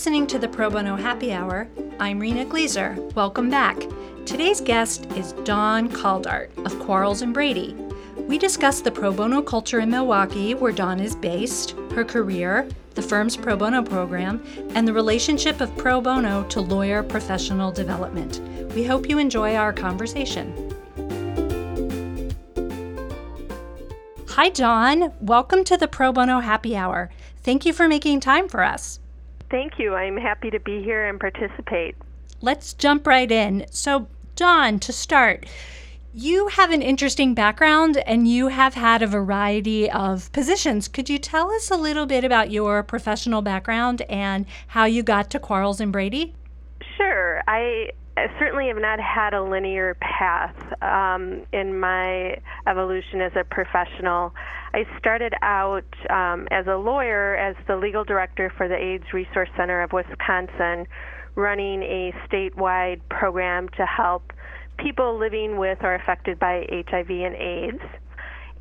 [0.00, 1.68] listening to the Pro Bono Happy Hour.
[1.98, 2.96] I'm Rena Gleaser.
[3.14, 3.78] Welcome back.
[4.24, 7.74] Today's guest is Dawn Caldart of Quarles and Brady.
[8.16, 13.02] We discuss the pro bono culture in Milwaukee, where Dawn is based, her career, the
[13.02, 14.42] firm's pro bono program,
[14.74, 18.40] and the relationship of pro bono to lawyer professional development.
[18.74, 20.74] We hope you enjoy our conversation.
[24.28, 25.12] Hi, Dawn.
[25.20, 27.10] Welcome to the Pro Bono Happy Hour.
[27.42, 28.99] Thank you for making time for us.
[29.50, 29.94] Thank you.
[29.94, 31.96] I'm happy to be here and participate.
[32.40, 33.66] Let's jump right in.
[33.70, 35.44] So, Dawn, to start,
[36.14, 40.88] you have an interesting background and you have had a variety of positions.
[40.88, 45.30] Could you tell us a little bit about your professional background and how you got
[45.30, 46.34] to Quarles and Brady?
[46.96, 47.42] Sure.
[47.46, 47.90] I
[48.38, 54.34] certainly have not had a linear path um, in my evolution as a professional.
[54.72, 59.48] I started out um, as a lawyer, as the legal director for the AIDS Resource
[59.56, 60.86] Center of Wisconsin,
[61.34, 64.32] running a statewide program to help
[64.78, 67.82] people living with or affected by HIV and AIDS.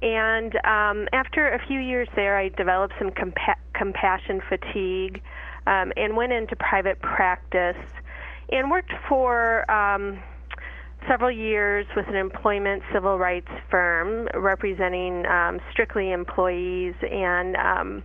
[0.01, 5.21] And um, after a few years there, I developed some compa- compassion fatigue
[5.67, 7.77] um, and went into private practice
[8.51, 10.19] and worked for um,
[11.08, 18.03] several years with an employment civil rights firm representing um, strictly employees and um,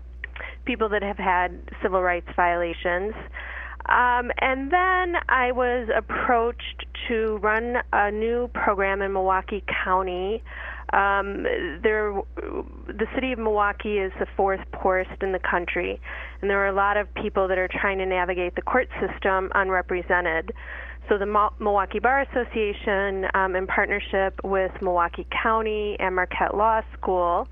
[0.65, 3.15] people that have had civil rights violations.
[3.87, 10.43] Um, and then I was approached to run a new program in Milwaukee County.
[10.93, 11.43] Um,
[11.83, 12.15] there,
[12.87, 16.01] the city of Milwaukee is the fourth poorest in the country,
[16.41, 19.51] and there are a lot of people that are trying to navigate the court system
[19.55, 20.53] unrepresented.
[21.09, 21.27] So the
[21.59, 27.47] Milwaukee Bar Association, um, in partnership with Milwaukee County and Marquette Law School,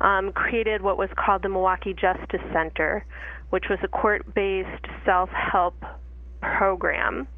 [0.00, 3.04] um, created what was called the Milwaukee Justice Center,
[3.50, 5.84] which was a court-based self-help
[6.40, 7.28] program.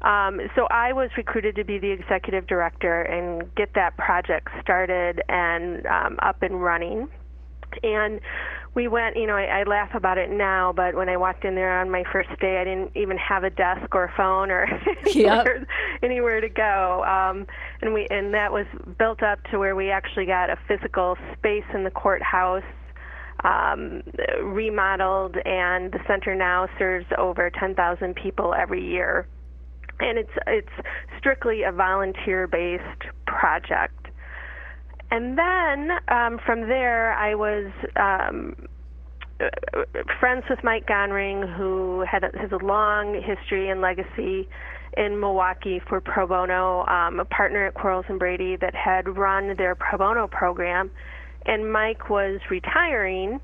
[0.00, 5.22] Um, so I was recruited to be the executive director and get that project started
[5.28, 7.08] and um, up and running.
[7.82, 8.20] And
[8.74, 11.54] we went, you know, I, I laugh about it now, but when I walked in
[11.54, 14.66] there on my first day, I didn't even have a desk or a phone or
[15.06, 15.68] anywhere, yep.
[16.02, 17.04] anywhere to go.
[17.04, 17.46] Um,
[17.82, 18.66] and we, and that was
[18.98, 22.64] built up to where we actually got a physical space in the courthouse
[23.44, 24.02] um,
[24.42, 29.26] remodeled, and the center now serves over 10,000 people every year.
[30.00, 30.86] And it's it's
[31.18, 34.03] strictly a volunteer-based project.
[35.14, 38.56] And then um, from there, I was um,
[40.18, 44.48] friends with Mike Gonring, who had has a long history and legacy
[44.96, 49.54] in Milwaukee for pro bono, um, a partner at Quarles and Brady that had run
[49.56, 50.90] their pro bono program.
[51.46, 53.40] And Mike was retiring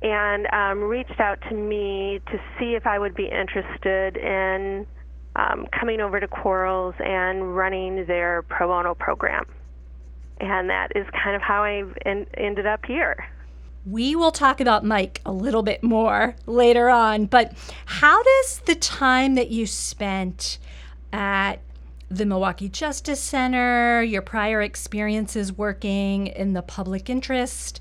[0.00, 4.86] and um, reached out to me to see if I would be interested in
[5.36, 9.44] um, coming over to Quarles and running their pro bono program
[10.38, 13.28] and that is kind of how I en- ended up here.
[13.86, 17.52] We will talk about Mike a little bit more later on, but
[17.84, 20.58] how does the time that you spent
[21.12, 21.56] at
[22.10, 27.80] the Milwaukee Justice Center, your prior experiences working in the public interest,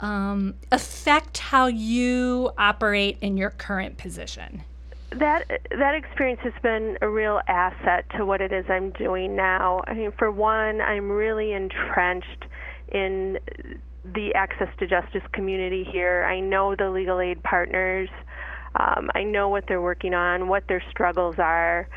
[0.00, 4.62] um, affect how you operate in your current position?
[5.10, 9.82] That that experience has been a real asset to what it is I'm doing now.
[9.86, 12.44] I mean, for one, I'm really entrenched
[12.88, 13.38] in
[14.04, 16.24] the access to justice community here.
[16.24, 18.08] I know the legal aid partners.
[18.78, 21.88] Um, I know what they're working on, what their struggles are.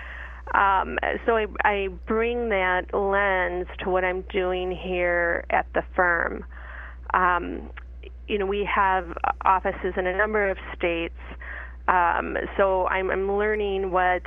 [0.54, 6.46] Um, so I, I bring that lens to what I'm doing here at the firm.
[7.14, 7.70] Um,
[8.28, 9.06] you know, we have
[9.44, 11.20] offices in a number of states.
[11.90, 14.22] Um, so I'm, I'm learning what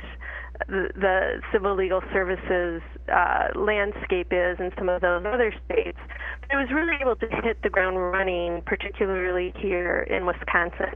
[0.67, 2.81] the, the civil legal services
[3.11, 5.97] uh, landscape is in some of those other states.
[6.41, 10.93] But I was really able to hit the ground running, particularly here in Wisconsin.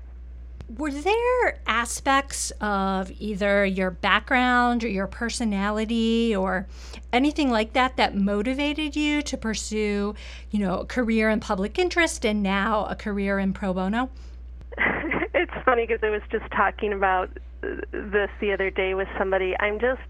[0.76, 6.68] Were there aspects of either your background or your personality or
[7.14, 10.14] anything like that that motivated you to pursue,
[10.52, 14.10] you know, a career in public interest and now a career in pro bono?
[15.68, 17.30] Funny because I was just talking about
[17.92, 19.54] this the other day with somebody.
[19.60, 20.02] I'm just,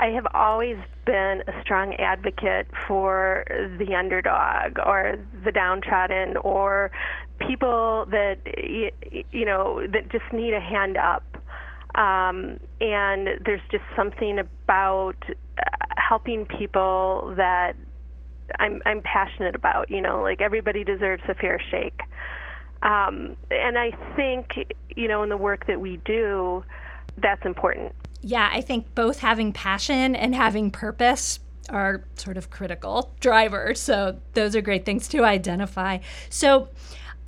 [0.00, 3.44] I have always been a strong advocate for
[3.78, 6.90] the underdog or the downtrodden or
[7.38, 8.38] people that,
[9.30, 11.24] you know, that just need a hand up.
[11.96, 15.64] Um, and there's just something about uh,
[15.96, 17.76] helping people that
[18.58, 19.90] I'm I'm passionate about.
[19.90, 22.00] You know, like everybody deserves a fair shake.
[22.84, 26.62] Um, and I think, you know, in the work that we do,
[27.16, 27.92] that's important.
[28.20, 31.40] Yeah, I think both having passion and having purpose
[31.70, 33.80] are sort of critical drivers.
[33.80, 35.98] So those are great things to identify.
[36.28, 36.68] So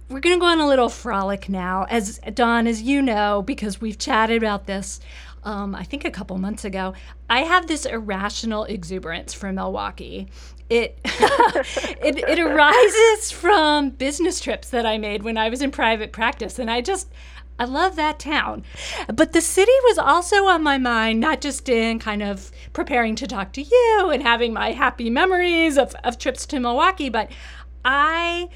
[0.09, 1.87] we're going to go on a little frolic now.
[1.89, 5.01] As Dawn, as you know, because we've chatted about this,
[5.43, 6.95] um, I think a couple months ago,
[7.31, 10.29] I have this irrational exuberance for Milwaukee.
[10.69, 16.13] It, it it arises from business trips that I made when I was in private
[16.13, 17.09] practice, and I just
[17.59, 18.65] I love that town.
[19.13, 23.27] But the city was also on my mind, not just in kind of preparing to
[23.27, 27.31] talk to you and having my happy memories of, of trips to Milwaukee, but
[27.85, 28.49] I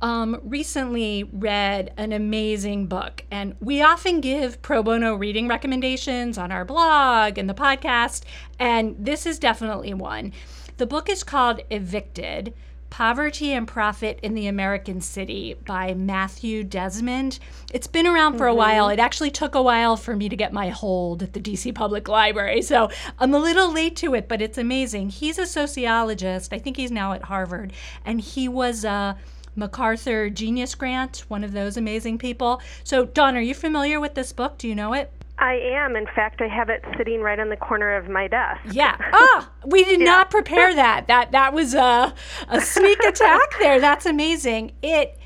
[0.00, 3.24] um, recently read an amazing book.
[3.30, 8.22] And we often give pro bono reading recommendations on our blog and the podcast,
[8.58, 10.32] and this is definitely one.
[10.78, 12.54] The book is called Evicted
[12.88, 17.40] Poverty and Profit in the American City by Matthew Desmond.
[17.74, 18.58] It's been around for a mm-hmm.
[18.58, 18.88] while.
[18.88, 22.06] It actually took a while for me to get my hold at the DC Public
[22.06, 22.62] Library.
[22.62, 25.08] So I'm a little late to it, but it's amazing.
[25.08, 26.52] He's a sociologist.
[26.52, 27.72] I think he's now at Harvard.
[28.04, 29.18] And he was a
[29.56, 32.62] MacArthur Genius Grant, one of those amazing people.
[32.84, 34.58] So, Dawn, are you familiar with this book?
[34.58, 35.10] Do you know it?
[35.38, 35.94] I am.
[35.94, 38.60] In fact, I have it sitting right on the corner of my desk.
[38.72, 38.96] Yeah.
[39.12, 40.06] Oh, we did yeah.
[40.06, 41.06] not prepare that.
[41.06, 42.14] That that was a
[42.48, 43.80] a sneak attack there.
[43.80, 44.72] That's amazing.
[44.82, 45.18] It.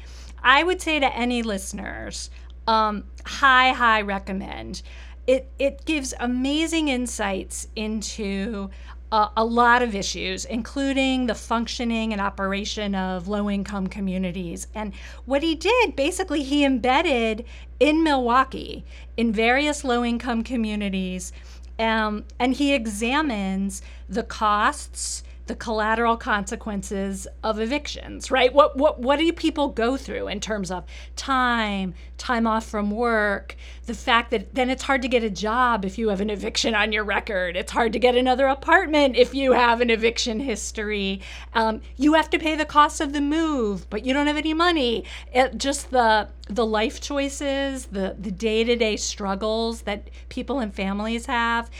[0.44, 2.30] I would say to any listeners,
[2.66, 4.82] um, high high recommend.
[5.26, 8.70] It it gives amazing insights into
[9.12, 14.66] a, a lot of issues, including the functioning and operation of low income communities.
[14.74, 14.94] And
[15.26, 17.44] what he did, basically, he embedded
[17.78, 18.84] in Milwaukee,
[19.16, 21.32] in various low income communities,
[21.78, 28.52] um, and he examines the costs the collateral consequences of evictions, right?
[28.52, 30.84] What what what do people go through in terms of
[31.16, 33.56] time, time off from work,
[33.86, 36.74] the fact that then it's hard to get a job if you have an eviction
[36.74, 37.56] on your record.
[37.56, 41.20] It's hard to get another apartment if you have an eviction history.
[41.54, 44.54] Um, you have to pay the cost of the move, but you don't have any
[44.54, 45.04] money.
[45.32, 50.72] It, just the the life choices, the the day to day struggles that people and
[50.74, 51.70] families have.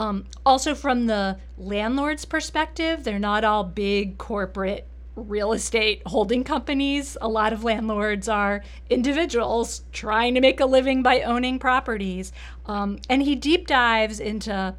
[0.00, 7.18] Um, also, from the landlord's perspective, they're not all big corporate real estate holding companies.
[7.20, 12.32] A lot of landlords are individuals trying to make a living by owning properties.
[12.64, 14.74] Um, and he deep dives into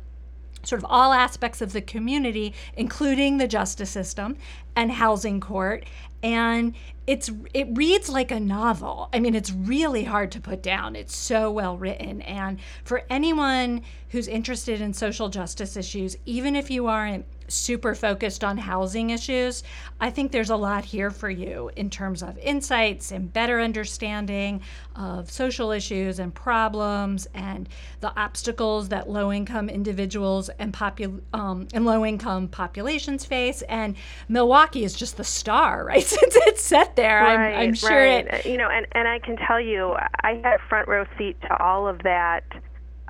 [0.63, 4.37] sort of all aspects of the community, including the justice system
[4.75, 5.85] and housing court.
[6.23, 6.75] And
[7.07, 9.09] it's it reads like a novel.
[9.11, 10.95] I mean, it's really hard to put down.
[10.95, 12.21] It's so well written.
[12.21, 18.43] And for anyone who's interested in social justice issues, even if you aren't super focused
[18.43, 19.63] on housing issues,
[19.99, 24.61] I think there's a lot here for you in terms of insights and better understanding
[24.95, 27.69] of social issues and problems and
[27.99, 33.61] the obstacles that low income individuals and, popul- um, and low income populations face.
[33.63, 33.95] And
[34.27, 36.03] Milwaukee is just the star, right?
[36.03, 38.27] Since it's set there, right, I'm, I'm, sure right.
[38.27, 38.45] it.
[38.45, 41.63] You know, and, and I can tell you, I had a front row seat to
[41.63, 42.43] all of that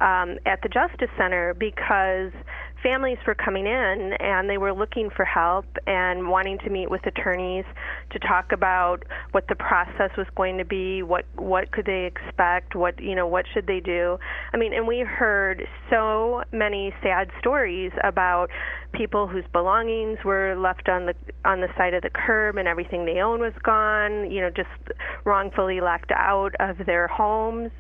[0.02, 2.32] um, at the Justice Center because
[2.82, 7.06] families were coming in and they were looking for help and wanting to meet with
[7.06, 7.66] attorneys
[8.12, 12.76] to talk about what the process was going to be, what what could they expect,
[12.76, 14.18] what you know, what should they do.
[14.54, 18.50] I mean, and we heard so many sad stories about
[18.94, 21.14] people whose belongings were left on the
[21.46, 24.70] on the side of the curb and everything they own was gone, you know, just
[25.26, 27.72] wrongfully locked out of their homes.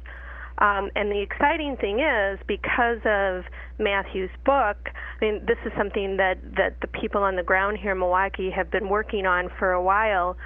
[0.61, 3.45] Um, and the exciting thing is because of
[3.79, 7.93] Matthew's book, I mean, this is something that, that the people on the ground here
[7.93, 10.37] in Milwaukee have been working on for a while.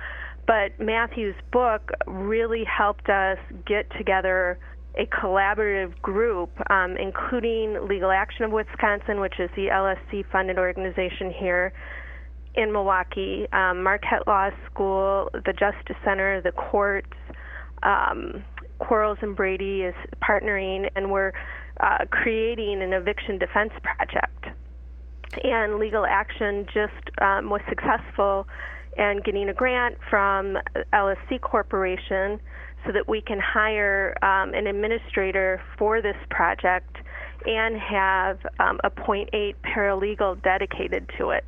[0.47, 4.57] But Matthew's book really helped us get together
[4.97, 11.33] a collaborative group, um, including Legal Action of Wisconsin, which is the LSC funded organization
[11.37, 11.73] here
[12.53, 17.11] in Milwaukee, um, Marquette Law School, the Justice Center, the courts.
[17.83, 18.45] Um,
[18.79, 21.31] Quarles and Brady is partnering, and we're
[21.79, 24.45] uh, creating an eviction defense project.
[25.43, 28.47] And legal action just um, was successful
[28.97, 30.57] in getting a grant from
[30.93, 32.39] LSC Corporation
[32.85, 36.97] so that we can hire um, an administrator for this project
[37.45, 41.43] and have um, a 0.8 paralegal dedicated to it.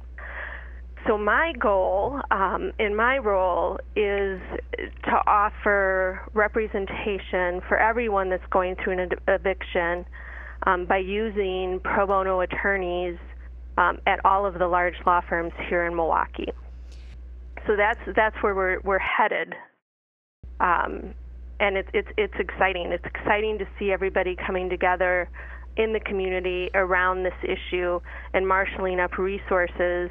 [1.07, 4.41] So, my goal um, in my role is
[5.05, 10.05] to offer representation for everyone that's going through an eviction
[10.63, 13.17] um, by using pro bono attorneys
[13.77, 16.51] um, at all of the large law firms here in Milwaukee.
[17.65, 19.53] So that's that's where we're we're headed,
[20.59, 21.13] um,
[21.61, 22.91] and it's it's it's exciting.
[22.91, 25.29] It's exciting to see everybody coming together
[25.77, 28.01] in the community around this issue
[28.33, 30.09] and marshaling up resources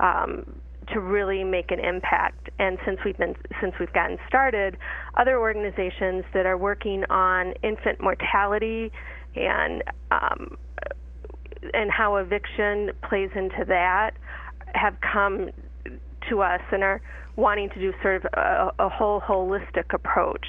[0.00, 0.44] um,
[0.92, 2.50] to really make an impact.
[2.58, 4.76] And since we've been since we've gotten started,
[5.16, 8.90] other organizations that are working on infant mortality
[9.36, 10.56] and um,
[11.74, 14.12] and how eviction plays into that
[14.74, 15.50] have come
[16.28, 17.00] to us and are
[17.36, 20.46] wanting to do sort of a, a whole holistic approach.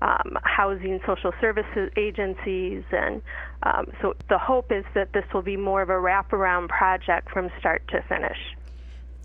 [0.00, 3.20] Um, housing social services agencies, and
[3.64, 7.50] um, so the hope is that this will be more of a wraparound project from
[7.58, 8.38] start to finish.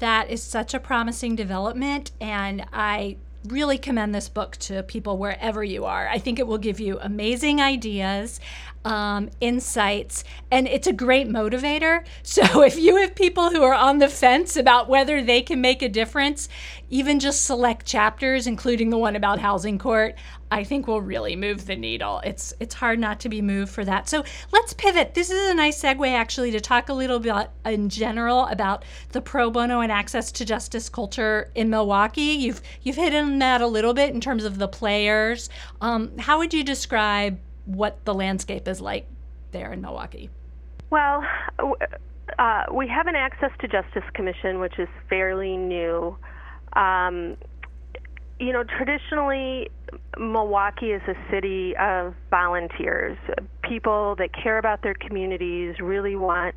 [0.03, 3.15] That is such a promising development, and I
[3.47, 6.09] really commend this book to people wherever you are.
[6.09, 8.41] I think it will give you amazing ideas,
[8.83, 12.03] um, insights, and it's a great motivator.
[12.23, 15.81] So if you have people who are on the fence about whether they can make
[15.81, 16.49] a difference,
[16.89, 20.15] even just select chapters, including the one about housing court,
[20.53, 22.21] I think will really move the needle.
[22.23, 24.07] It's it's hard not to be moved for that.
[24.07, 25.15] So let's pivot.
[25.15, 29.21] This is a nice segue actually to talk a little bit in general about the
[29.21, 32.21] pro bono and access to justice culture in Milwaukee.
[32.21, 35.49] You've you've hit on that a little bit in terms of the players.
[35.81, 39.07] Um, how would you describe what the landscape is like
[39.51, 40.29] there in Milwaukee?
[40.91, 41.25] Well.
[42.39, 46.17] Uh, we have an Access to Justice Commission, which is fairly new.
[46.73, 47.37] Um,
[48.39, 49.69] you know, traditionally,
[50.17, 53.17] Milwaukee is a city of volunteers,
[53.61, 56.55] people that care about their communities, really want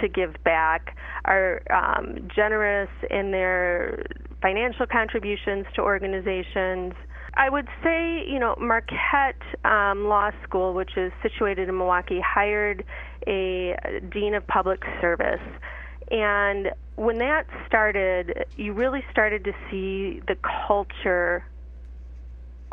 [0.00, 4.04] to give back, are um, generous in their
[4.40, 6.92] financial contributions to organizations.
[7.34, 12.84] I would say, you know, Marquette um, Law School, which is situated in Milwaukee, hired
[13.26, 13.74] a
[14.12, 15.40] dean of public service
[16.10, 20.36] and when that started, you really started to see the
[20.66, 21.44] culture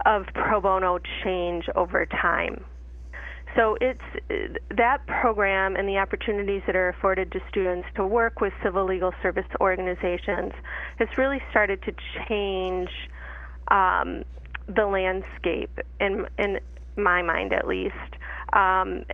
[0.05, 2.63] of pro bono change over time.
[3.55, 4.01] So it's
[4.75, 9.13] that program and the opportunities that are afforded to students to work with civil legal
[9.21, 10.53] service organizations
[10.97, 11.93] has really started to
[12.27, 12.89] change
[13.67, 14.23] um,
[14.67, 16.59] the landscape in in
[16.95, 17.95] my mind at least.
[18.53, 19.05] Um,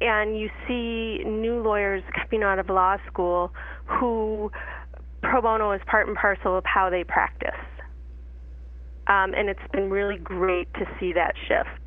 [0.00, 3.52] and you see new lawyers coming out of law school
[3.86, 4.50] who
[5.22, 7.50] pro bono is part and parcel of how they practice.
[9.08, 11.85] Um, and it's been really great to see that shift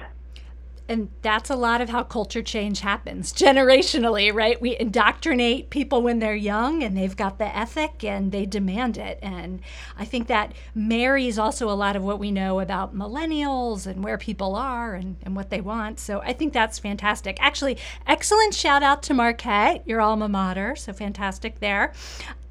[0.90, 4.60] and that's a lot of how culture change happens generationally, right?
[4.60, 9.20] We indoctrinate people when they're young and they've got the ethic and they demand it.
[9.22, 9.62] And
[9.98, 14.18] I think that marries also a lot of what we know about millennials and where
[14.18, 16.00] people are and, and what they want.
[16.00, 17.38] So I think that's fantastic.
[17.40, 17.78] Actually,
[18.08, 20.76] excellent shout out to Marquette, your alma mater.
[20.76, 21.94] So fantastic there.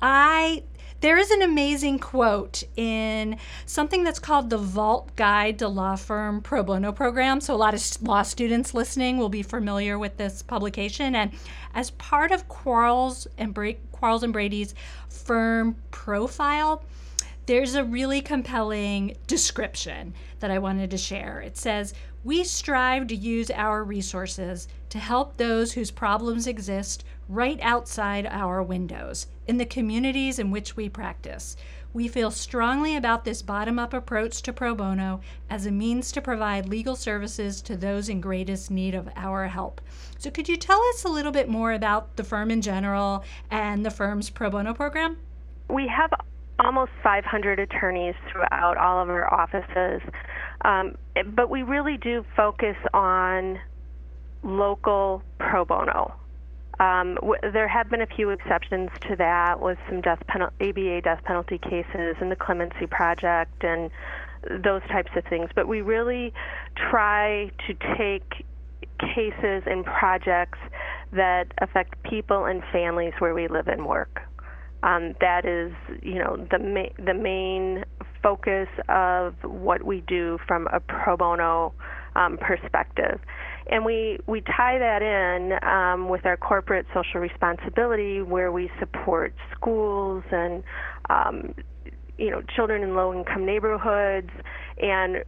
[0.01, 0.63] I
[1.01, 6.41] there is an amazing quote in something that's called the Vault Guide to Law Firm
[6.41, 7.41] Pro Bono Program.
[7.41, 11.15] So, a lot of law students listening will be familiar with this publication.
[11.15, 11.31] And
[11.73, 13.57] as part of Quarles and,
[13.93, 14.75] Quarles and Brady's
[15.09, 16.83] firm profile,
[17.47, 21.41] there's a really compelling description that I wanted to share.
[21.41, 27.59] It says, We strive to use our resources to help those whose problems exist right
[27.63, 31.57] outside our windows, in the communities in which we practice.
[31.95, 36.21] We feel strongly about this bottom up approach to pro bono as a means to
[36.21, 39.81] provide legal services to those in greatest need of our help.
[40.19, 43.87] So, could you tell us a little bit more about the firm in general and
[43.87, 45.17] the firm's pro bono program?
[45.71, 46.13] We have
[46.59, 50.03] almost 500 attorneys throughout all of our offices,
[50.65, 50.97] um,
[51.35, 53.59] but we really do focus on
[54.43, 56.15] local pro bono.
[56.81, 61.03] Um, w- there have been a few exceptions to that with some death penalty, ABA
[61.03, 63.91] death penalty cases and the Clemency Project and
[64.63, 65.51] those types of things.
[65.55, 66.33] But we really
[66.77, 68.47] try to take
[69.01, 70.59] cases and projects
[71.13, 74.21] that affect people and families where we live and work.
[74.83, 77.85] Um, that is, you know, the ma- the main
[78.23, 81.75] focus of what we do from a pro bono
[82.15, 83.21] um, perspective
[83.69, 89.35] and we we tie that in um, with our corporate social responsibility, where we support
[89.55, 90.63] schools and
[91.11, 91.55] um,
[92.17, 94.31] you know children in low income neighborhoods,
[94.81, 95.25] and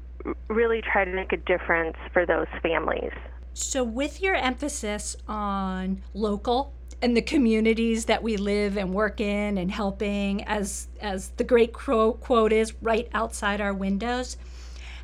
[0.49, 3.13] really try to make a difference for those families.
[3.53, 9.59] So, with your emphasis on local and the communities that we live and work in,
[9.59, 14.37] and helping, as as the great quote is, right outside our windows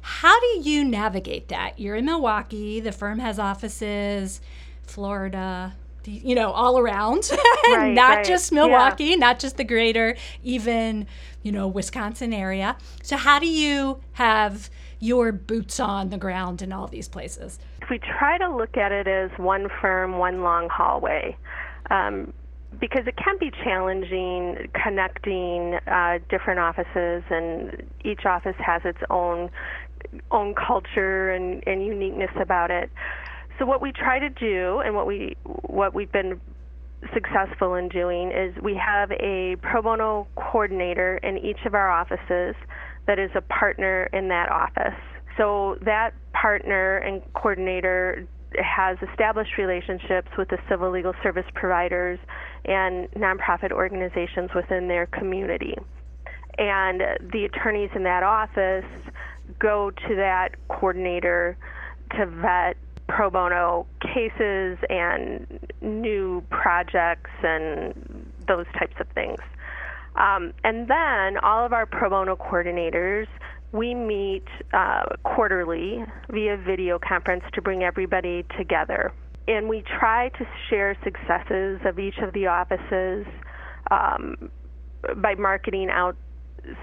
[0.06, 1.80] how do you navigate that?
[1.80, 4.40] You're in Milwaukee, the firm has offices,
[4.84, 7.28] Florida, you know, all around,
[7.68, 8.24] right, not right.
[8.24, 9.16] just Milwaukee, yeah.
[9.16, 11.08] not just the greater, even,
[11.42, 12.76] you know, Wisconsin area.
[13.02, 14.70] So, how do you have
[15.00, 17.58] your boots on the ground in all these places?
[17.90, 21.36] we try to look at it as one firm, one long hallway.
[21.90, 22.32] Um,
[22.80, 29.50] because it can be challenging connecting uh, different offices, and each office has its own
[30.30, 32.90] own culture and, and uniqueness about it.
[33.58, 36.40] So what we try to do, and what we what we've been
[37.14, 42.54] successful in doing, is we have a pro bono coordinator in each of our offices
[43.06, 44.98] that is a partner in that office.
[45.36, 48.26] So that partner and coordinator
[48.58, 52.18] has established relationships with the civil legal service providers
[52.64, 55.74] and nonprofit organizations within their community.
[56.58, 58.84] And the attorneys in that office
[59.58, 61.56] go to that coordinator
[62.16, 62.76] to vet
[63.08, 65.46] pro bono cases and
[65.80, 69.38] new projects and those types of things.
[70.16, 73.26] Um, and then all of our pro bono coordinators,
[73.72, 79.12] we meet uh, quarterly via video conference to bring everybody together.
[79.48, 83.26] And we try to share successes of each of the offices
[83.90, 84.50] um,
[85.16, 86.16] by marketing out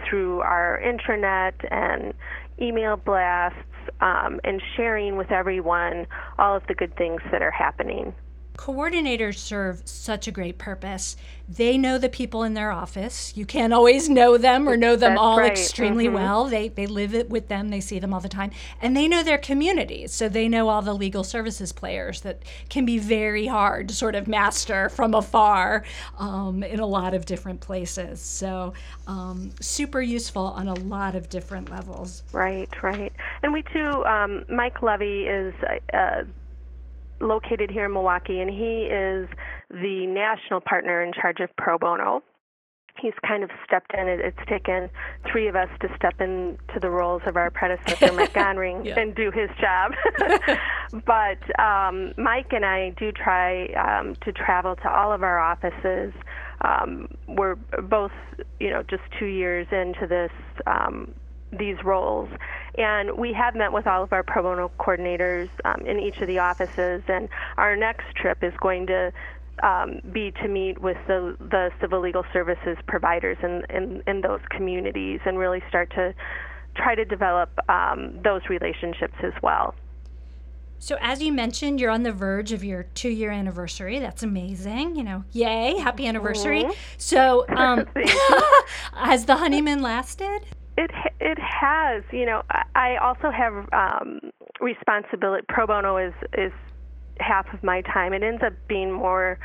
[0.07, 2.13] through our intranet and
[2.61, 3.59] email blasts
[4.01, 6.07] um, and sharing with everyone
[6.37, 8.13] all of the good things that are happening.
[8.57, 11.17] Coordinators serve such a great purpose.
[11.49, 13.35] They know the people in their office.
[13.35, 15.51] You can't always know them or know them That's all right.
[15.51, 16.13] extremely Mhm.
[16.13, 16.45] well.
[16.45, 17.69] They they live it with them.
[17.69, 20.13] They see them all the time, and they know their communities.
[20.13, 24.15] So they know all the legal services players that can be very hard to sort
[24.15, 25.83] of master from afar
[26.17, 28.21] um, in a lot of different places.
[28.21, 28.73] So
[29.07, 32.23] um, super useful on a lot of different levels.
[32.31, 33.11] Right, right.
[33.41, 35.53] And we too, um, Mike Levy is
[35.93, 36.23] uh,
[37.19, 39.27] located here in Milwaukee, and he is
[39.69, 42.21] the national partner in charge of pro bono.
[43.01, 44.07] He's kind of stepped in.
[44.07, 44.87] It's taken
[45.31, 48.99] three of us to step into the roles of our predecessor, Mike Gonring, Yeah.
[48.99, 49.93] and do his job.
[51.05, 56.13] but um, Mike and I do try um, to travel to all of our offices.
[56.61, 58.11] Um, we're both,
[58.59, 60.31] you know, just two years into this
[60.67, 61.15] um,
[61.57, 62.29] these roles.
[62.77, 66.27] And we have met with all of our pro bono coordinators um, in each of
[66.27, 67.03] the offices.
[67.07, 69.13] And our next trip is going to
[69.61, 74.41] um, be to meet with the, the civil legal services providers in, in, in those
[74.49, 76.13] communities and really start to
[76.75, 79.75] try to develop um, those relationships as well.
[80.79, 83.99] So, as you mentioned, you're on the verge of your two year anniversary.
[83.99, 84.97] That's amazing.
[84.97, 86.65] You know, yay, happy anniversary.
[86.97, 87.87] So, um,
[88.93, 90.41] has the honeymoon lasted?
[90.77, 92.03] It it has.
[92.11, 92.41] You know,
[92.75, 94.19] I- also have um,
[94.59, 95.45] responsibility.
[95.49, 96.51] Pro bono is is
[97.19, 98.13] half of my time.
[98.13, 99.37] It ends up being more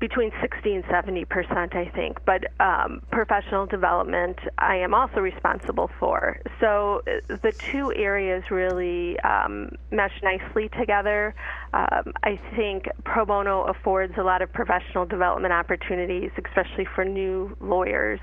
[0.00, 2.18] between 60 and 70 percent, I think.
[2.24, 6.38] But um, professional development, I am also responsible for.
[6.60, 11.34] So uh, the two areas really um, mesh nicely together.
[11.72, 17.56] Um, I think pro bono affords a lot of professional development opportunities, especially for new
[17.60, 18.20] lawyers.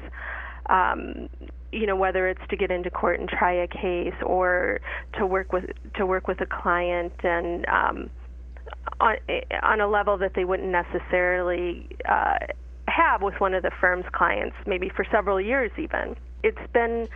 [1.75, 4.79] You know whether it's to get into court and try a case or
[5.17, 8.09] to work with to work with a client and um,
[8.99, 9.17] on
[9.61, 12.37] on a level that they wouldn't necessarily uh,
[12.87, 16.15] have with one of the firm's clients, maybe for several years even.
[16.43, 17.07] It's been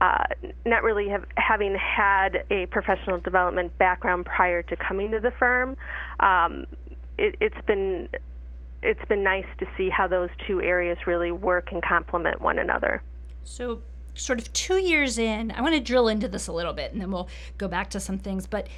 [0.00, 0.24] uh,
[0.64, 5.76] not really have, having had a professional development background prior to coming to the firm.
[6.20, 6.66] Um,
[7.18, 8.08] it, it's been
[8.82, 13.02] it's been nice to see how those two areas really work and complement one another.
[13.42, 13.80] So,
[14.14, 17.00] sort of two years in, I want to drill into this a little bit, and
[17.00, 18.46] then we'll go back to some things.
[18.46, 18.68] But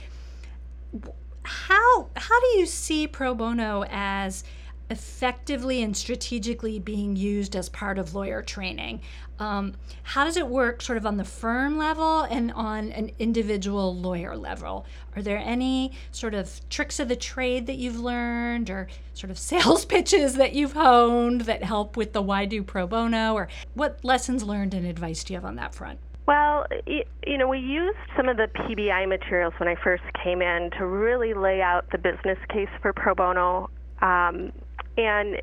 [1.43, 4.43] how how do you see pro bono as
[4.91, 9.01] effectively and strategically being used as part of lawyer training?
[9.39, 13.95] Um, how does it work, sort of on the firm level and on an individual
[13.95, 14.87] lawyer level?
[15.15, 19.39] Are there any sort of tricks of the trade that you've learned, or sort of
[19.51, 24.05] sales pitches that you've honed that help with the why do pro bono, or what
[24.05, 25.99] lessons learned and advice do you have on that front?
[26.27, 30.71] Well, you know, we used some of the PBI materials when I first came in
[30.77, 33.71] to really lay out the business case for pro bono.
[34.03, 34.53] Um,
[34.97, 35.43] and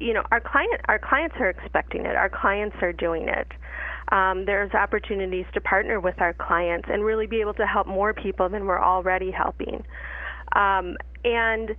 [0.00, 2.16] you know, our client our clients are expecting it.
[2.16, 3.48] Our clients are doing it.
[4.10, 8.14] Um, there's opportunities to partner with our clients and really be able to help more
[8.14, 9.84] people than we're already helping.
[10.56, 11.76] Um, and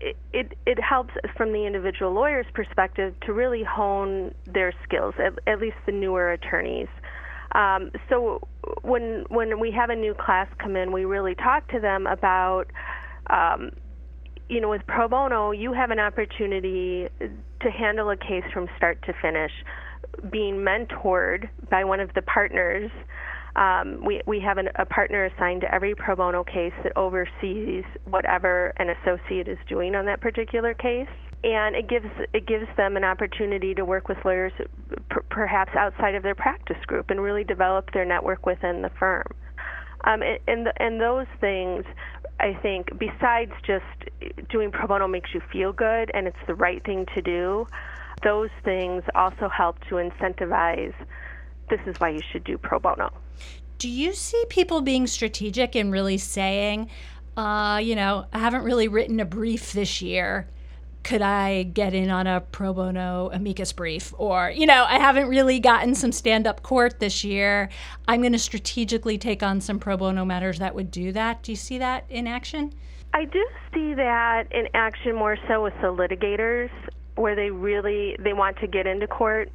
[0.00, 5.32] it, it, it helps from the individual lawyer's perspective to really hone their skills, at,
[5.46, 6.88] at least the newer attorneys.
[7.54, 8.46] Um, so
[8.82, 12.64] when when we have a new class come in, we really talk to them about,
[13.30, 13.70] um,
[14.48, 19.02] you know, with pro bono, you have an opportunity to handle a case from start
[19.06, 19.52] to finish,
[20.30, 22.90] being mentored by one of the partners.
[23.56, 27.84] Um, we, we have an, a partner assigned to every pro bono case that oversees
[28.04, 31.08] whatever an associate is doing on that particular case.
[31.44, 34.52] And it gives it gives them an opportunity to work with lawyers,
[35.28, 39.26] perhaps outside of their practice group, and really develop their network within the firm.
[40.04, 41.84] Um, and and, the, and those things,
[42.40, 43.84] I think, besides just
[44.50, 47.66] doing pro bono makes you feel good and it's the right thing to do.
[48.22, 50.94] Those things also help to incentivize.
[51.70, 53.12] This is why you should do pro bono.
[53.78, 56.90] Do you see people being strategic and really saying,
[57.36, 60.48] uh, you know, I haven't really written a brief this year.
[61.04, 64.14] Could I get in on a pro bono amicus brief?
[64.16, 67.68] Or, you know, I haven't really gotten some stand up court this year.
[68.08, 71.42] I'm going to strategically take on some pro bono matters that would do that.
[71.42, 72.72] Do you see that in action?
[73.12, 76.70] I do see that in action more so with the litigators
[77.16, 79.52] where they really they want to get into court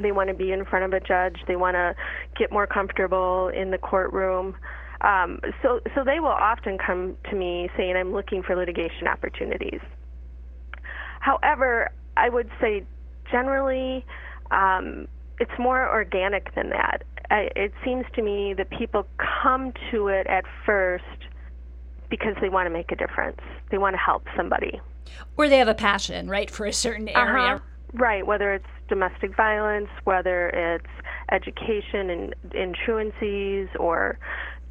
[0.00, 1.36] they want to be in front of a judge.
[1.46, 1.94] They want to
[2.38, 4.54] get more comfortable in the courtroom.
[5.02, 9.80] Um, so, so they will often come to me saying, "I'm looking for litigation opportunities."
[11.22, 12.82] However, I would say
[13.30, 14.04] generally,
[14.50, 15.06] um,
[15.38, 17.04] it's more organic than that.
[17.30, 19.06] I, it seems to me that people
[19.42, 21.04] come to it at first
[22.10, 23.40] because they want to make a difference.
[23.70, 24.80] They want to help somebody.
[25.36, 27.54] Or they have a passion, right, for a certain area.
[27.54, 27.58] Uh-huh.
[27.94, 30.90] Right, whether it's domestic violence, whether it's
[31.30, 34.18] education and insurances or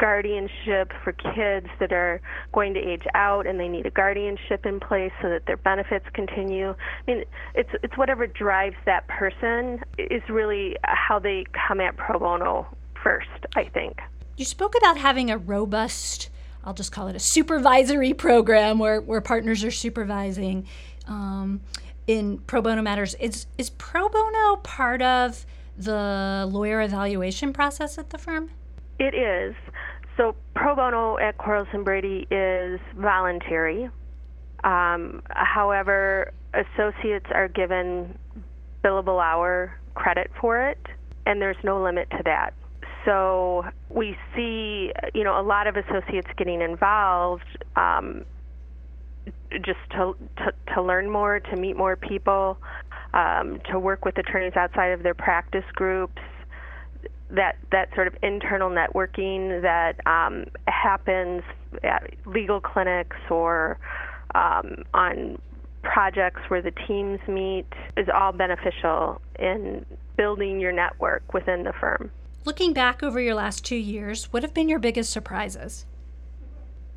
[0.02, 2.20] guardianship for kids that are
[2.54, 6.06] going to age out and they need a guardianship in place so that their benefits
[6.14, 6.70] continue.
[6.70, 6.76] I
[7.12, 12.68] mean, it's it's whatever drives that person is really how they come at pro bono
[13.04, 14.00] first, I think.
[14.38, 16.30] You spoke about having a robust
[16.64, 20.68] I'll just call it a supervisory program where, where partners are supervising.
[21.08, 21.62] Um,
[22.08, 23.16] in pro bono matters.
[23.16, 25.46] Is is pro bono part of
[25.78, 28.52] the lawyer evaluation process at the firm?
[29.00, 29.56] It is.
[30.18, 31.36] So pro bono at
[31.74, 33.90] and Brady is voluntary.
[34.64, 38.18] Um, however, associates are given
[38.84, 40.80] billable hour credit for it,
[41.26, 42.54] and there's no limit to that.
[43.06, 47.46] So we see, you know, a lot of associates getting involved
[47.76, 48.26] um,
[49.54, 52.58] just to, to, to learn more, to meet more people,
[53.14, 56.22] um, to work with attorneys outside of their practice groups.
[57.32, 61.44] That that sort of internal networking that um, happens
[61.84, 63.78] at legal clinics or
[64.36, 65.38] um, on
[65.84, 67.66] projects where the teams meet
[67.98, 69.86] is all beneficial in
[70.18, 72.12] building your network within the firm.
[72.44, 75.86] Looking back over your last two years, what have been your biggest surprises?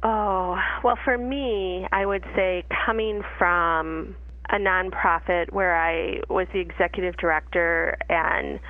[0.03, 4.15] Oh, well, for me, I would say coming from
[4.51, 8.61] a nonprofit where I was the executive director and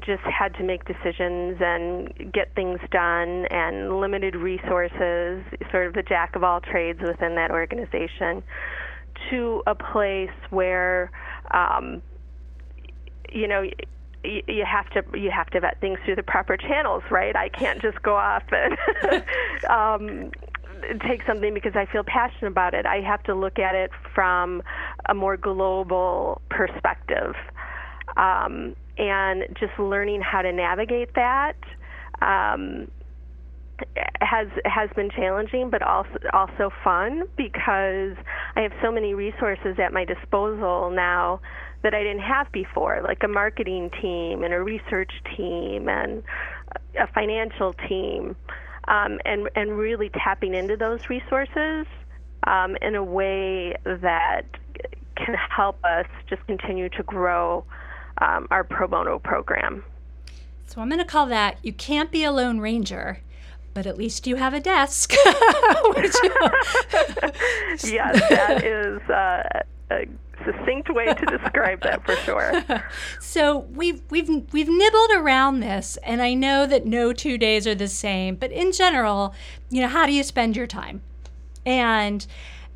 [0.00, 6.02] just had to make decisions and get things done and limited resources, sort of the
[6.02, 8.42] jack of all trades within that organization,
[9.30, 11.10] to a place where,
[11.52, 12.02] um,
[13.32, 13.64] you know,
[14.24, 17.36] you have to you have to vet things through the proper channels, right?
[17.36, 19.22] I can't just go off and
[19.70, 20.32] um,
[21.06, 22.84] take something because I feel passionate about it.
[22.84, 24.62] I have to look at it from
[25.08, 27.34] a more global perspective.
[28.16, 31.56] Um, and just learning how to navigate that
[32.20, 32.90] um,
[34.20, 38.16] has has been challenging, but also also fun because
[38.56, 41.40] I have so many resources at my disposal now
[41.82, 46.24] that I didn't have before, like a marketing team and a research team and
[46.98, 48.34] a financial team
[48.88, 51.86] um, and and really tapping into those resources
[52.46, 54.42] um, in a way that
[55.16, 57.64] can help us just continue to grow
[58.20, 59.84] um, our pro bono program.
[60.66, 63.20] So I'm going to call that "You Can't Be a Lone Ranger."
[63.74, 65.12] But at least you have a desk.
[67.84, 70.08] yes, that is uh, a
[70.44, 72.64] succinct way to describe that for sure.
[73.20, 77.74] so we've we've we've nibbled around this, and I know that no two days are
[77.74, 78.36] the same.
[78.36, 79.34] But in general,
[79.70, 81.02] you know, how do you spend your time?
[81.64, 82.26] And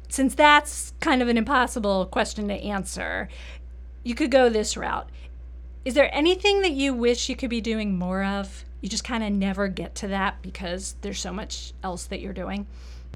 [0.08, 3.28] since that's kind of an impossible question to answer,
[4.02, 5.08] you could go this route.
[5.84, 8.64] Is there anything that you wish you could be doing more of?
[8.80, 12.32] You just kind of never get to that because there's so much else that you're
[12.32, 12.66] doing.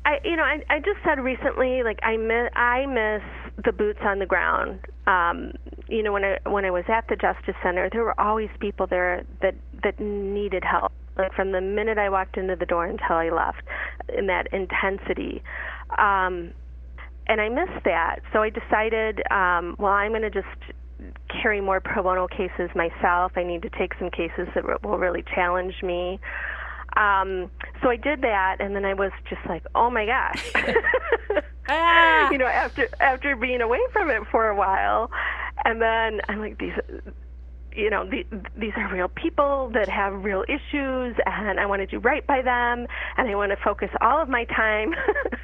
[0.04, 3.22] I, you know, I, I just said recently, like I miss, I miss
[3.64, 4.80] the boots on the ground.
[5.06, 5.52] Um,
[5.88, 8.86] you know, when I when I was at the Justice Center, there were always people
[8.86, 10.92] there that that needed help.
[11.16, 13.62] Like from the minute I walked into the door until I left,
[14.16, 15.42] in that intensity.
[15.98, 16.52] Um,
[17.28, 20.46] and I missed that, so I decided, um, well, I'm going to just
[21.28, 23.32] carry more pro bono cases myself.
[23.36, 26.20] I need to take some cases that will really challenge me.
[26.96, 27.50] Um,
[27.82, 30.52] so I did that, and then I was just like, oh my gosh.
[31.68, 32.28] ah.
[32.32, 35.10] You know, after after being away from it for a while,
[35.64, 36.72] and then I'm like, these
[37.76, 38.24] you know, the,
[38.58, 42.42] these are real people that have real issues, and I want to do right by
[42.42, 42.86] them,
[43.16, 44.94] and I want to focus all of my time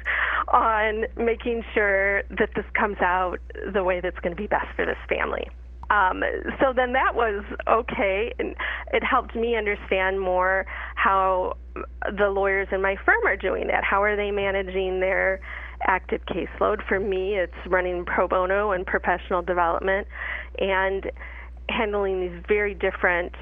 [0.47, 3.37] on making sure that this comes out
[3.71, 5.47] the way that's going to be best for this family.
[5.89, 6.23] Um,
[6.59, 8.55] so then that was okay, and
[8.93, 10.65] it helped me understand more
[10.95, 11.57] how
[12.17, 13.83] the lawyers in my firm are doing that.
[13.83, 15.39] How are they managing their
[15.85, 16.87] active caseload?
[16.87, 20.07] For me, it's running pro bono and professional development,
[20.57, 21.11] and
[21.69, 23.33] handling these very different,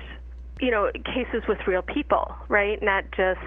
[0.60, 2.82] you know, cases with real people, right?
[2.82, 3.40] Not just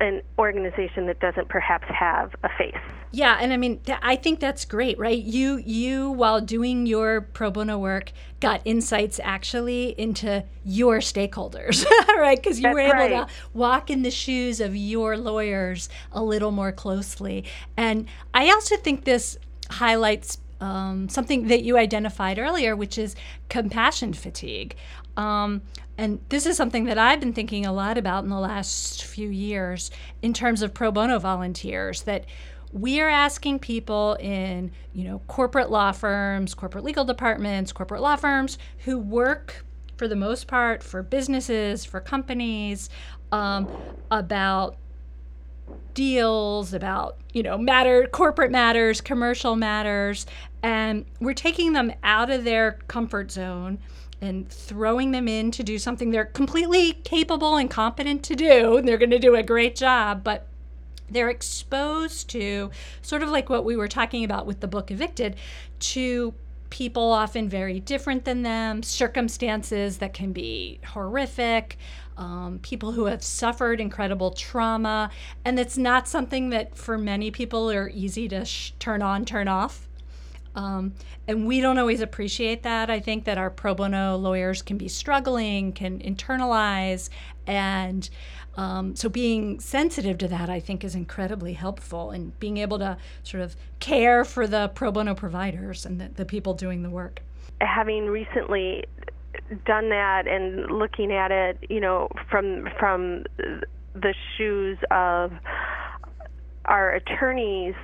[0.00, 2.74] an organization that doesn't perhaps have a face.
[3.12, 5.20] Yeah, and I mean, th- I think that's great, right?
[5.20, 12.40] You, you, while doing your pro bono work, got insights actually into your stakeholders, right?
[12.40, 13.28] Because you that's were able right.
[13.28, 17.44] to walk in the shoes of your lawyers a little more closely.
[17.76, 19.38] And I also think this
[19.70, 23.16] highlights um, something that you identified earlier, which is
[23.48, 24.74] compassion fatigue.
[25.16, 25.62] Um,
[25.98, 29.28] and this is something that I've been thinking a lot about in the last few
[29.28, 29.90] years
[30.22, 32.24] in terms of pro bono volunteers that
[32.72, 38.14] we are asking people in you know corporate law firms corporate legal departments corporate law
[38.14, 39.64] firms who work
[39.96, 42.88] for the most part for businesses for companies
[43.32, 43.68] um,
[44.10, 44.76] about
[45.94, 50.26] deals about you know matter corporate matters commercial matters
[50.62, 53.78] and we're taking them out of their comfort zone
[54.20, 58.86] and throwing them in to do something they're completely capable and competent to do and
[58.86, 60.46] they're going to do a great job but
[61.10, 62.70] they're exposed to
[63.02, 65.36] sort of like what we were talking about with the book evicted
[65.78, 66.32] to
[66.70, 71.76] people often very different than them circumstances that can be horrific
[72.16, 75.10] um, people who have suffered incredible trauma.
[75.44, 79.48] And it's not something that for many people are easy to sh- turn on, turn
[79.48, 79.88] off.
[80.54, 80.94] Um,
[81.28, 82.90] and we don't always appreciate that.
[82.90, 87.08] I think that our pro bono lawyers can be struggling, can internalize,
[87.46, 88.08] and
[88.56, 92.96] um, so being sensitive to that, I think, is incredibly helpful and being able to
[93.22, 97.22] sort of care for the pro bono providers and the, the people doing the work.
[97.60, 98.84] Having recently
[99.64, 103.24] done that and looking at it, you know, from from
[103.94, 105.32] the shoes of
[106.64, 107.74] our attorneys,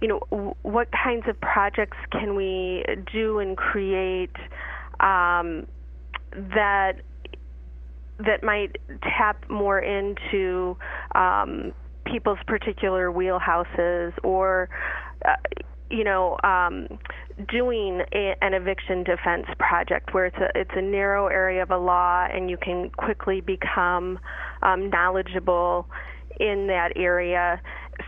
[0.00, 4.34] you know, what kinds of projects can we do and create
[5.00, 5.66] um,
[6.32, 6.94] that
[8.18, 10.76] that might tap more into
[11.14, 11.72] um,
[12.04, 14.68] people's particular wheelhouses or
[15.24, 15.34] uh,
[15.90, 16.88] you know um,
[17.48, 21.76] doing a, an eviction defense project where it's a it's a narrow area of a
[21.76, 24.18] law and you can quickly become
[24.62, 25.86] um, knowledgeable
[26.40, 27.60] in that area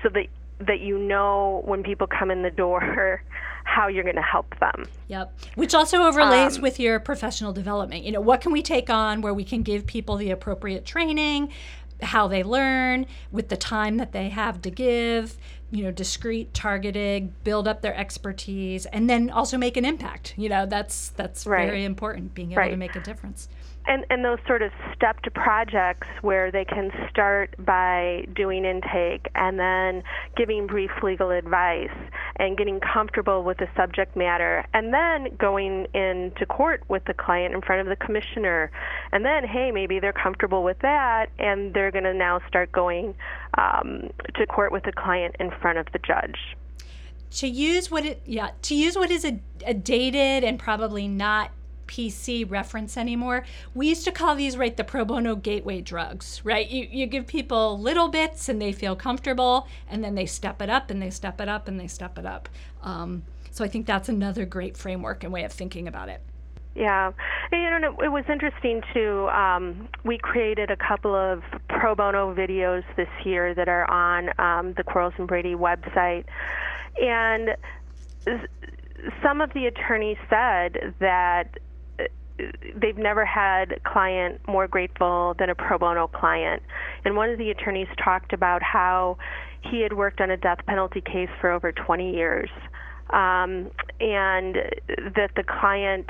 [0.02, 0.26] so that
[0.60, 3.22] that you know when people come in the door
[3.64, 4.86] how you're going to help them.
[5.08, 5.38] Yep.
[5.54, 8.02] Which also overlays um, with your professional development.
[8.04, 11.52] You know, what can we take on where we can give people the appropriate training,
[12.02, 15.36] how they learn, with the time that they have to give,
[15.70, 20.48] you know discreet targeted build up their expertise and then also make an impact you
[20.48, 21.66] know that's that's right.
[21.66, 22.70] very important being able right.
[22.70, 23.48] to make a difference
[23.88, 29.58] and and those sort of stepped projects where they can start by doing intake and
[29.58, 30.02] then
[30.36, 31.96] giving brief legal advice
[32.36, 37.54] and getting comfortable with the subject matter and then going into court with the client
[37.54, 38.70] in front of the commissioner.
[39.10, 43.14] And then hey maybe they're comfortable with that and they're going to now start going
[43.56, 46.56] um, to court with the client in front of the judge.
[47.30, 51.50] To use what it yeah to use what is a, a dated and probably not
[51.88, 53.44] PC reference anymore.
[53.74, 56.68] We used to call these right the pro bono gateway drugs, right?
[56.68, 60.70] You you give people little bits and they feel comfortable, and then they step it
[60.70, 62.48] up and they step it up and they step it up.
[62.82, 66.22] Um, so I think that's another great framework and way of thinking about it.
[66.74, 67.10] Yeah,
[67.50, 69.28] you know, it was interesting too.
[69.30, 74.74] Um, we created a couple of pro bono videos this year that are on um,
[74.74, 76.24] the Quarles and Brady website,
[77.02, 77.56] and
[79.22, 81.58] some of the attorneys said that
[82.80, 86.62] they've never had a client more grateful than a pro bono client.
[87.04, 89.18] And one of the attorneys talked about how
[89.62, 92.50] he had worked on a death penalty case for over 20 years.
[93.10, 93.70] Um,
[94.00, 94.56] and
[95.16, 96.08] that the client,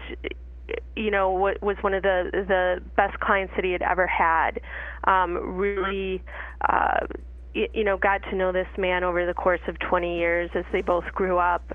[0.97, 4.61] you know, was one of the the best clients that he had ever had.
[5.05, 6.23] Um, really
[6.69, 7.07] uh,
[7.55, 10.83] you know, got to know this man over the course of 20 years as they
[10.83, 11.73] both grew up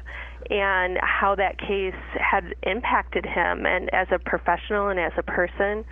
[0.50, 5.86] and how that case had impacted him and as a professional and as a person.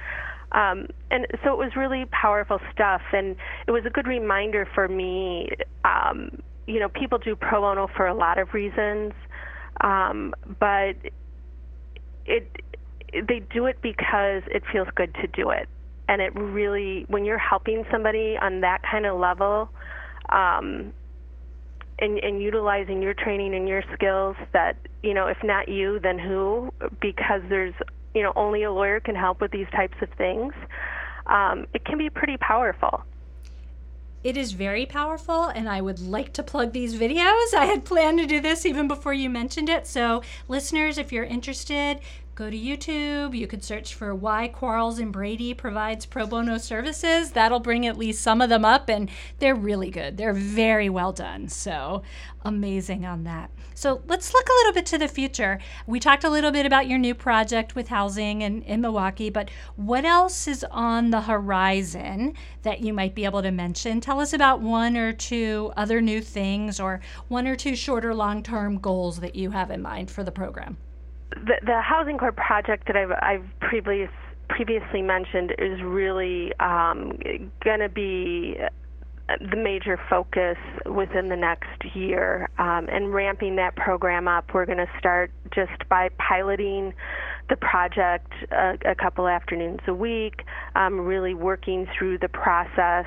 [0.52, 4.88] Um, and so it was really powerful stuff, and it was a good reminder for
[4.88, 5.50] me.
[5.86, 9.14] Um, you know, people do pro bono for a lot of reasons,
[9.80, 10.96] um, but
[12.26, 12.52] it
[13.14, 15.70] they do it because it feels good to do it,
[16.12, 19.70] and it really when you're helping somebody on that kind of level.
[20.30, 20.94] Um,
[22.00, 26.18] and, and utilizing your training and your skills that you know if not you then
[26.18, 27.76] who because there's
[28.16, 30.54] you know only a lawyer can help with these types of things,
[31.28, 33.04] um, it can be pretty powerful.
[34.24, 37.54] It is very powerful, and I would like to plug these videos.
[37.58, 39.88] I had planned to do this even before you mentioned it.
[39.88, 42.00] So, listeners, if you're interested,
[42.42, 43.38] go to YouTube.
[43.38, 47.34] You could search for why Quarles and Brady provides pro bono services.
[47.34, 50.18] That'll bring at least some of them up, and they're really good.
[50.18, 51.50] They're very well done.
[51.50, 52.02] So
[52.44, 53.52] amazing on that.
[53.76, 55.60] So let's look a little bit to the future.
[55.86, 59.52] We talked a little bit about your new project with housing in, in Milwaukee, but
[59.76, 64.02] what else is on the horizon that you might be able to mention?
[64.02, 68.42] Tell us about one or two other new things or one or two shorter long
[68.42, 70.78] term goals that you have in mind for the program
[71.32, 74.10] the, the housing court project that I've, I've previous,
[74.50, 77.18] previously mentioned is really um,
[77.64, 78.58] going to be
[79.40, 84.54] the major focus within the next year um, and ramping that program up.
[84.54, 86.94] We're going to start just by piloting
[87.50, 90.44] the project a, a couple afternoons a week,
[90.76, 93.06] um, really working through the process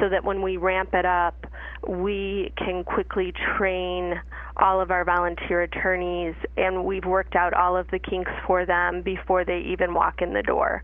[0.00, 1.46] so that when we ramp it up,
[1.86, 4.20] we can quickly train
[4.56, 9.02] all of our volunteer attorneys, and we've worked out all of the kinks for them
[9.02, 10.82] before they even walk in the door.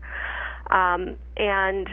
[0.71, 1.87] Um, and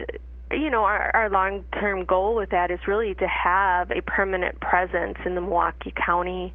[0.51, 4.59] you know, our, our long term goal with that is really to have a permanent
[4.61, 6.53] presence in the Milwaukee County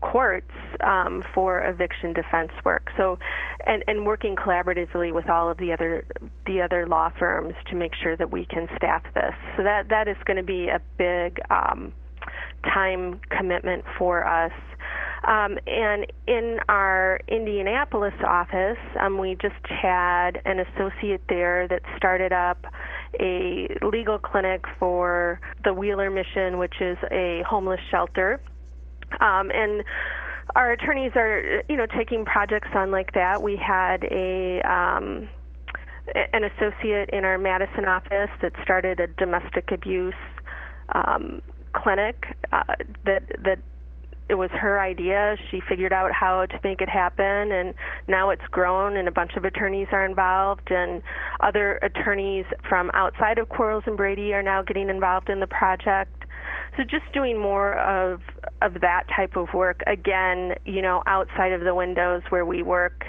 [0.00, 0.50] courts
[0.84, 2.88] um, for eviction defense work.
[2.96, 3.18] So,
[3.66, 6.06] and, and working collaboratively with all of the other
[6.46, 9.34] the other law firms to make sure that we can staff this.
[9.56, 11.92] So that that is going to be a big um,
[12.64, 14.52] time commitment for us.
[15.26, 22.32] Um, and in our Indianapolis office, um, we just had an associate there that started
[22.32, 22.64] up
[23.18, 28.40] a legal clinic for the Wheeler Mission, which is a homeless shelter
[29.20, 29.84] um, and
[30.54, 33.42] our attorneys are, you know, taking projects on like that.
[33.42, 35.28] We had a um,
[36.32, 40.14] an associate in our Madison office that started a domestic abuse
[40.94, 41.42] um,
[41.72, 42.62] clinic uh,
[43.04, 43.58] that that
[44.28, 45.36] it was her idea.
[45.50, 47.74] She figured out how to make it happen, and
[48.08, 51.02] now it's grown, and a bunch of attorneys are involved, and
[51.40, 56.15] other attorneys from outside of Quarles and Brady are now getting involved in the project.
[56.76, 58.20] So just doing more of
[58.62, 63.04] of that type of work again, you know, outside of the windows where we work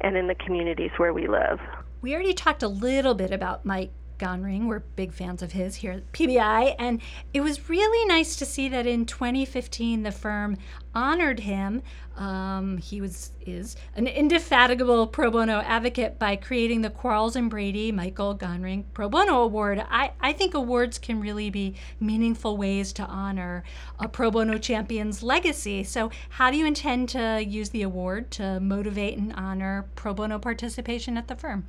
[0.00, 1.60] and in the communities where we live.
[2.00, 4.66] We already talked a little bit about Mike Gonring.
[4.66, 6.74] We're big fans of his here at PBI.
[6.78, 7.00] And
[7.32, 10.56] it was really nice to see that in 2015 the firm
[10.94, 11.82] honored him.
[12.16, 17.90] Um, he was is an indefatigable pro bono advocate by creating the Quarles and Brady
[17.90, 19.84] Michael Gonring Pro Bono Award.
[19.90, 23.64] I, I think awards can really be meaningful ways to honor
[23.98, 25.82] a pro bono champion's legacy.
[25.82, 30.38] So, how do you intend to use the award to motivate and honor pro bono
[30.38, 31.66] participation at the firm?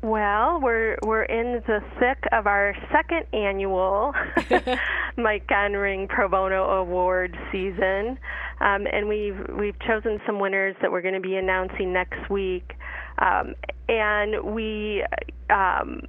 [0.00, 4.12] Well, we're we're in the thick of our second annual
[5.16, 8.16] Mike Gonring Pro Bono Award season,
[8.60, 12.74] um, and we've we've chosen some winners that we're going to be announcing next week,
[13.18, 13.56] um,
[13.88, 15.04] and we
[15.50, 16.02] um,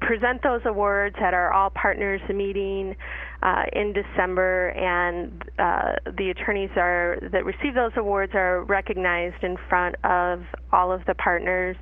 [0.00, 2.94] present those awards at our All Partners meeting
[3.42, 9.56] uh, in December, and uh, the attorneys are that receive those awards are recognized in
[9.68, 11.76] front of all of the partners.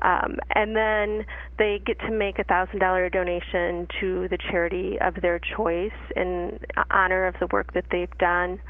[0.00, 1.26] Um, and then
[1.58, 6.60] they get to make a thousand dollar donation to the charity of their choice in
[6.90, 8.60] honor of the work that they've done.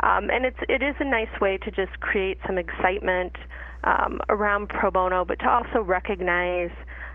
[0.00, 3.36] Um, and it's it is a nice way to just create some excitement
[3.84, 6.70] um, around pro bono, but to also recognize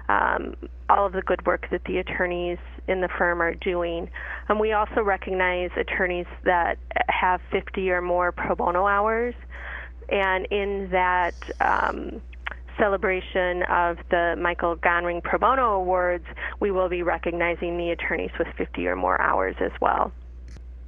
[0.08, 0.56] um,
[0.90, 2.58] all of the good work that the attorneys
[2.88, 4.10] in the firm are doing.
[4.48, 6.78] And we also recognize attorneys that
[7.10, 9.36] have 50 or more pro bono hours.
[10.10, 12.22] And in that um,
[12.80, 16.26] celebration of the Michael Gonring Pro Bono Awards,
[16.60, 20.12] we will be recognizing the attorneys with 50 or more hours as well.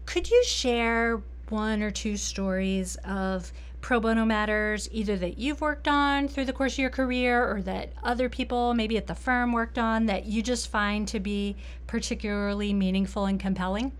[0.06, 5.88] Could you share one or two stories of pro bono matters either that you've worked
[5.88, 9.52] on through the course of your career or that other people, maybe at the firm,
[9.52, 11.56] worked on that you just find to be
[11.88, 13.92] particularly meaningful and compelling?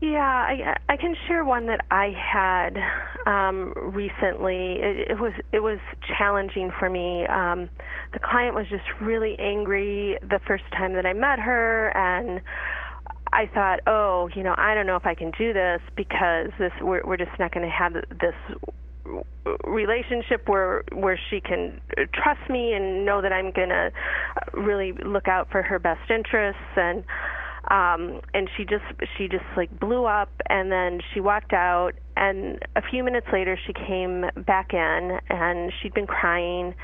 [0.00, 2.76] Yeah, I, I can share one that I had
[3.26, 4.76] um, recently.
[4.80, 5.80] It, it was it was
[6.16, 7.26] challenging for me.
[7.26, 7.68] Um,
[8.12, 12.40] the client was just really angry the first time that I met her, and
[13.32, 16.72] I thought, oh, you know, I don't know if I can do this because this
[16.80, 18.34] we're, we're just not going to have this
[19.66, 21.80] relationship where where she can
[22.14, 23.90] trust me and know that I'm going to
[24.54, 27.02] really look out for her best interests and
[27.70, 28.84] um and she just
[29.16, 33.58] she just like blew up and then she walked out and a few minutes later
[33.66, 36.74] she came back in and she'd been crying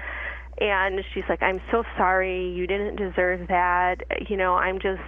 [0.60, 2.50] and she's like i'm so sorry.
[2.50, 3.96] You didn't deserve that.
[4.28, 5.02] You know i'm just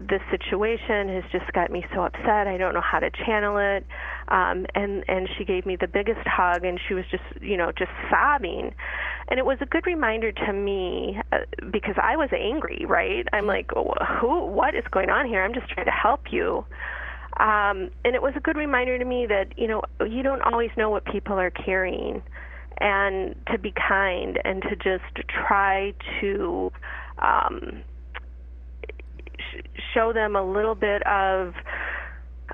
[0.00, 2.46] this situation has just got me so upset.
[2.46, 3.86] I don't know how to channel it.
[4.28, 7.72] Um and and she gave me the biggest hug and she was just you know
[7.76, 8.74] just sobbing.
[9.28, 11.38] And it was a good reminder to me uh,
[11.72, 13.26] because i was angry right?
[13.32, 13.70] I'm like
[14.20, 15.42] who what is going on here?
[15.44, 16.64] I'm just trying to help you.
[17.38, 20.70] Um and it was a good reminder to me that you know you don't always
[20.76, 22.22] know what people are carrying
[22.78, 26.70] and to be kind and to just try to
[27.18, 27.82] um,
[29.38, 31.54] sh- show them a little bit of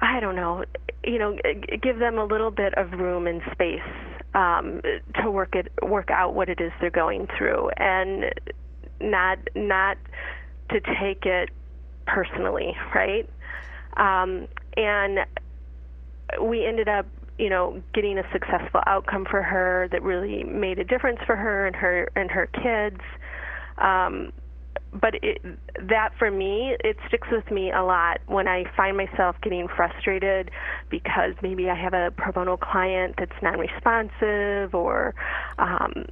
[0.00, 0.64] I don't know,
[1.04, 1.36] you know,
[1.80, 3.80] give them a little bit of room and space
[4.34, 4.80] um,
[5.22, 8.32] to work it work out what it is they're going through, and
[9.00, 9.98] not not
[10.70, 11.50] to take it
[12.06, 13.28] personally, right?
[13.96, 15.20] Um, and
[16.40, 17.06] we ended up
[17.43, 21.66] you know, getting a successful outcome for her that really made a difference for her
[21.66, 23.01] and her and her kids.
[23.78, 24.32] Um,
[24.93, 25.43] but it,
[25.88, 30.53] that for me, it sticks with me a lot when I find myself getting frustrated
[30.88, 35.12] because maybe I have a pro bono client that's non-responsive or,
[35.59, 36.07] um,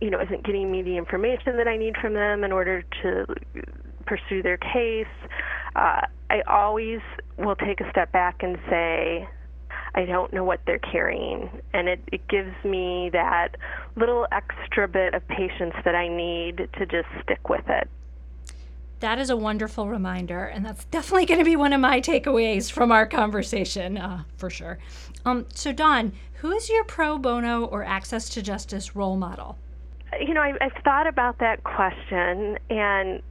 [0.00, 3.26] you know, isn't getting me the information that I need from them in order to
[4.06, 5.06] pursue their case.
[5.76, 7.00] Uh, I always
[7.36, 9.28] will take a step back and say,
[9.94, 11.50] I don't know what they're carrying.
[11.72, 13.56] And it, it gives me that
[13.96, 17.88] little extra bit of patience that I need to just stick with it.
[19.00, 22.70] That is a wonderful reminder, and that's definitely going to be one of my takeaways
[22.70, 24.78] from our conversation, uh, for sure.
[25.24, 29.56] Um, so, Dawn, who is your pro bono or access to justice role model?
[30.20, 33.22] You know, I, I've thought about that question, and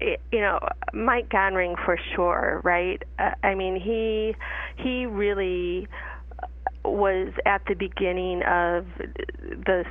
[0.00, 0.58] you know
[0.92, 3.02] Mike Gonring for sure, right?
[3.18, 4.34] Uh, I mean, he
[4.82, 5.88] he really
[6.84, 8.84] was at the beginning of
[9.40, 9.84] the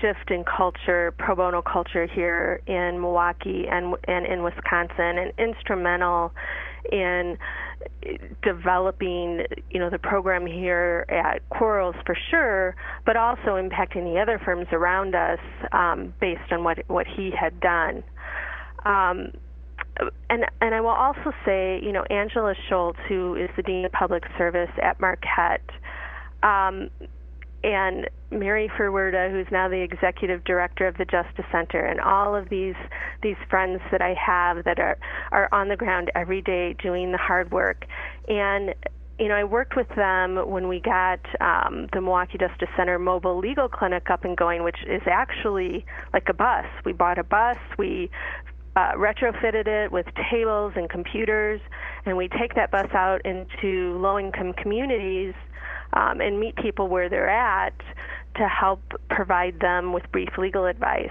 [0.00, 6.32] shift in culture, pro bono culture here in Milwaukee and and in Wisconsin, and instrumental
[6.90, 7.36] in
[8.42, 14.40] developing, you know, the program here at Quarles for sure, but also impacting the other
[14.44, 15.38] firms around us
[15.72, 18.02] um, based on what what he had done.
[18.84, 19.32] Um,
[20.30, 23.92] and and I will also say, you know, Angela Schultz, who is the dean of
[23.92, 25.68] public service at Marquette,
[26.42, 26.90] um,
[27.64, 32.48] and Mary Ferwerda, who's now the executive director of the Justice Center, and all of
[32.48, 32.76] these
[33.22, 34.98] these friends that I have that are
[35.32, 37.84] are on the ground every day doing the hard work,
[38.28, 38.74] and
[39.18, 43.36] you know, I worked with them when we got um, the Milwaukee Justice Center mobile
[43.36, 46.66] legal clinic up and going, which is actually like a bus.
[46.84, 48.10] We bought a bus, we
[48.78, 51.60] uh, retrofitted it with tables and computers,
[52.06, 55.34] and we take that bus out into low income communities
[55.94, 57.74] um, and meet people where they're at
[58.36, 61.10] to help provide them with brief legal advice.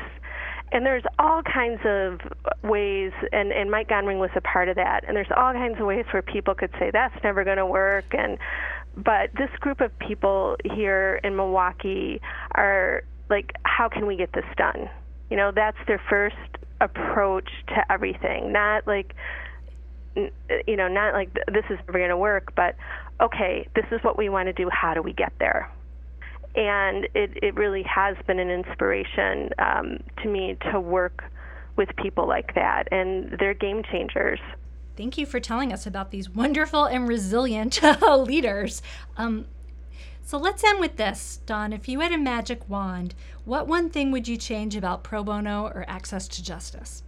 [0.71, 2.19] And there's all kinds of
[2.63, 5.03] ways, and, and Mike Gonring was a part of that.
[5.05, 8.05] And there's all kinds of ways where people could say that's never going to work.
[8.11, 8.37] And
[8.95, 12.21] but this group of people here in Milwaukee
[12.55, 14.89] are like, how can we get this done?
[15.29, 16.35] You know, that's their first
[16.79, 18.51] approach to everything.
[18.51, 19.13] Not like
[20.15, 22.75] you know, not like this is never going to work, but
[23.21, 24.69] okay, this is what we want to do.
[24.69, 25.71] How do we get there?
[26.55, 31.23] And it, it really has been an inspiration um, to me to work
[31.75, 34.39] with people like that, and they're game changers.
[34.95, 38.81] Thank you for telling us about these wonderful and resilient leaders.
[39.15, 39.45] Um,
[40.27, 41.71] so let's end with this, Dawn.
[41.71, 43.15] If you had a magic wand,
[43.45, 47.01] what one thing would you change about pro bono or access to justice?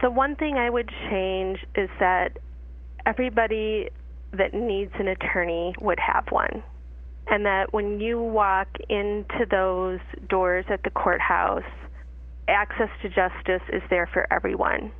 [0.00, 2.38] The one thing I would change is that
[3.04, 3.90] everybody
[4.32, 6.62] that needs an attorney would have one.
[7.26, 11.62] And that when you walk into those doors at the courthouse,
[12.48, 14.92] access to justice is there for everyone.